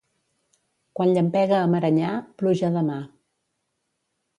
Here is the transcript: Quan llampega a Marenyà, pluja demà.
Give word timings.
Quan 1.01 1.11
llampega 1.17 1.57
a 1.59 1.69
Marenyà, 1.75 2.17
pluja 2.43 2.75
demà. 2.81 3.01